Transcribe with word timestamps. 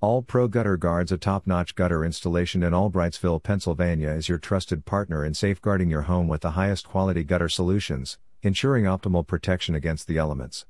All 0.00 0.22
Pro 0.22 0.46
Gutter 0.46 0.76
Guards, 0.76 1.10
a 1.10 1.18
top 1.18 1.44
notch 1.44 1.74
gutter 1.74 2.04
installation 2.04 2.62
in 2.62 2.72
Albrightsville, 2.72 3.42
Pennsylvania, 3.42 4.10
is 4.10 4.28
your 4.28 4.38
trusted 4.38 4.84
partner 4.84 5.24
in 5.24 5.34
safeguarding 5.34 5.90
your 5.90 6.02
home 6.02 6.28
with 6.28 6.42
the 6.42 6.52
highest 6.52 6.86
quality 6.86 7.24
gutter 7.24 7.48
solutions, 7.48 8.16
ensuring 8.40 8.84
optimal 8.84 9.26
protection 9.26 9.74
against 9.74 10.06
the 10.06 10.16
elements. 10.16 10.66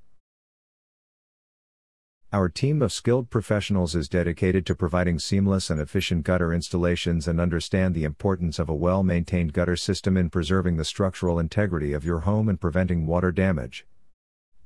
Our 2.32 2.48
team 2.48 2.80
of 2.80 2.90
skilled 2.90 3.28
professionals 3.28 3.94
is 3.94 4.08
dedicated 4.08 4.64
to 4.64 4.74
providing 4.74 5.18
seamless 5.18 5.68
and 5.68 5.78
efficient 5.78 6.24
gutter 6.24 6.54
installations 6.54 7.28
and 7.28 7.38
understand 7.38 7.94
the 7.94 8.04
importance 8.04 8.58
of 8.58 8.70
a 8.70 8.74
well 8.74 9.02
maintained 9.02 9.52
gutter 9.52 9.76
system 9.76 10.16
in 10.16 10.30
preserving 10.30 10.78
the 10.78 10.86
structural 10.86 11.38
integrity 11.38 11.92
of 11.92 12.02
your 12.02 12.20
home 12.20 12.48
and 12.48 12.62
preventing 12.62 13.06
water 13.06 13.30
damage. 13.30 13.86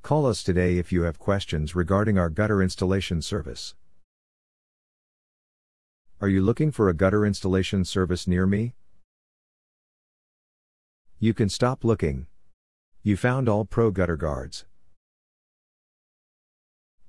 Call 0.03 0.25
us 0.25 0.41
today 0.41 0.77
if 0.77 0.93
you 0.93 1.01
have 1.01 1.19
questions 1.19 1.75
regarding 1.75 2.17
our 2.17 2.29
gutter 2.29 2.63
installation 2.63 3.21
service. 3.21 3.75
Are 6.21 6.29
you 6.29 6.41
looking 6.41 6.71
for 6.71 6.87
a 6.87 6.93
gutter 6.93 7.25
installation 7.25 7.83
service 7.83 8.27
near 8.27 8.45
me? 8.45 8.75
You 11.19 11.33
can 11.33 11.49
stop 11.49 11.83
looking. 11.83 12.27
You 13.01 13.17
found 13.17 13.49
all 13.49 13.65
pro 13.65 13.91
gutter 13.91 14.15
guards. 14.15 14.65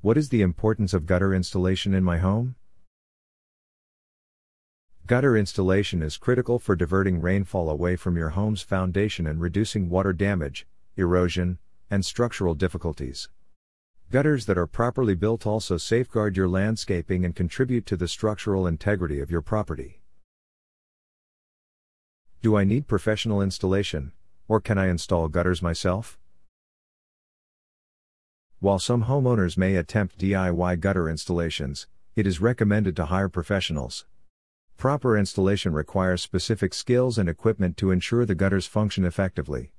What 0.01 0.17
is 0.17 0.29
the 0.29 0.43
importance 0.43 0.93
of 0.93 1.07
gutter 1.07 1.33
installation 1.33 1.95
in 1.95 2.03
my 2.03 2.19
home? 2.19 2.57
Gutter 5.07 5.37
installation 5.37 6.03
is 6.03 6.17
critical 6.17 6.59
for 6.59 6.75
diverting 6.75 7.21
rainfall 7.21 7.71
away 7.71 7.95
from 7.95 8.17
your 8.17 8.31
home's 8.31 8.63
foundation 8.63 9.27
and 9.27 9.41
reducing 9.41 9.91
water 9.91 10.13
damage, 10.13 10.67
erosion, 10.97 11.59
and 11.91 12.05
structural 12.05 12.55
difficulties. 12.55 13.29
Gutters 14.11 14.47
that 14.47 14.59
are 14.59 14.67
properly 14.67 15.15
built 15.15 15.47
also 15.47 15.77
safeguard 15.77 16.37
your 16.37 16.49
landscaping 16.49 17.25
and 17.25 17.35
contribute 17.35 17.85
to 17.87 17.97
the 17.97 18.07
structural 18.07 18.67
integrity 18.67 19.21
of 19.21 19.31
your 19.31 19.43
property. 19.43 20.01
Do 22.43 22.57
I 22.57 22.65
need 22.65 22.87
professional 22.87 23.43
installation, 23.43 24.13
or 24.47 24.61
can 24.61 24.79
I 24.79 24.89
install 24.89 25.29
gutters 25.29 25.63
myself? 25.63 26.19
While 28.61 28.79
some 28.79 29.05
homeowners 29.05 29.59
may 29.59 29.77
attempt 29.77 30.19
DIY 30.19 30.81
gutter 30.81 31.09
installations, 31.09 31.87
it 32.17 32.27
is 32.27 32.41
recommended 32.41 32.95
to 32.97 33.07
hire 33.07 33.29
professionals. 33.29 34.07
Proper 34.77 35.19
installation 35.19 35.73
requires 35.73 36.23
specific 36.23 36.73
skills 36.73 37.19
and 37.19 37.29
equipment 37.29 37.77
to 37.79 37.91
ensure 37.91 38.25
the 38.25 38.35
gutters 38.35 38.67
function 38.67 39.05
effectively. 39.05 39.73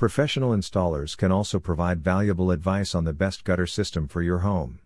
Professional 0.00 0.52
installers 0.52 1.14
can 1.14 1.30
also 1.30 1.58
provide 1.58 2.00
valuable 2.02 2.50
advice 2.50 2.94
on 2.94 3.04
the 3.04 3.12
best 3.12 3.44
gutter 3.44 3.66
system 3.66 4.08
for 4.08 4.22
your 4.22 4.38
home. 4.38 4.78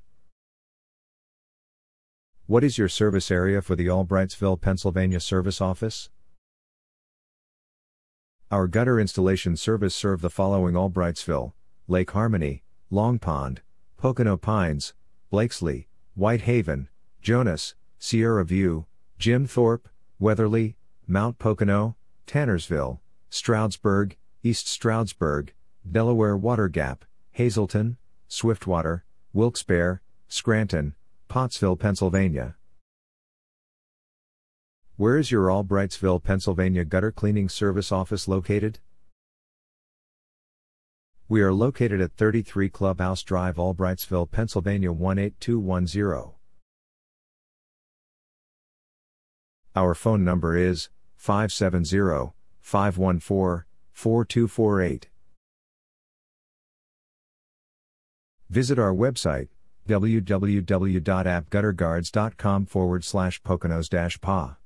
What 2.46 2.64
is 2.64 2.78
your 2.78 2.88
service 2.88 3.30
area 3.30 3.62
for 3.62 3.76
the 3.76 3.86
Albrightsville, 3.86 4.60
Pennsylvania 4.60 5.20
service 5.20 5.60
office? 5.60 6.10
Our 8.50 8.66
gutter 8.66 8.98
installation 8.98 9.56
service 9.56 9.94
serve 9.94 10.20
the 10.20 10.30
following 10.30 10.74
Albrightsville, 10.74 11.52
Lake 11.86 12.10
Harmony, 12.10 12.64
Long 12.90 13.20
Pond, 13.20 13.62
Pocono 13.96 14.36
Pines, 14.36 14.94
Blakeslee, 15.30 15.86
Whitehaven, 16.16 16.88
Jonas, 17.22 17.76
Sierra 18.00 18.44
View, 18.44 18.86
Jim 19.20 19.46
Thorpe, 19.46 19.88
Weatherly, 20.18 20.76
Mount 21.06 21.38
Pocono, 21.38 21.94
Tannersville, 22.26 22.98
Stroudsburg, 23.30 24.16
East 24.46 24.68
Stroudsburg, 24.68 25.54
Delaware 25.90 26.36
Water 26.36 26.68
Gap, 26.68 27.06
Hazleton, 27.32 27.96
Swiftwater, 28.28 29.02
Wilkes-Barre, 29.32 30.02
Scranton, 30.28 30.94
Pottsville, 31.28 31.76
Pennsylvania. 31.76 32.54
Where 34.96 35.16
is 35.16 35.30
your 35.30 35.46
Albrightsville, 35.46 36.22
Pennsylvania 36.22 36.84
gutter 36.84 37.10
cleaning 37.10 37.48
service 37.48 37.90
office 37.90 38.28
located? 38.28 38.80
We 41.26 41.40
are 41.40 41.54
located 41.54 42.02
at 42.02 42.12
33 42.12 42.68
Clubhouse 42.68 43.22
Drive, 43.22 43.56
Albrightsville, 43.56 44.30
Pennsylvania 44.30 44.92
18210. 44.92 46.34
Our 49.74 49.94
phone 49.94 50.22
number 50.22 50.54
is 50.54 50.90
570 51.16 52.34
514 52.60 53.64
4248. 53.94 55.08
Visit 58.50 58.78
our 58.78 58.94
website, 58.94 59.48
www.appgutterguards.com 59.88 62.66
forward 62.66 63.04
slash 63.04 63.42
poconos 63.42 64.20
pa. 64.20 64.58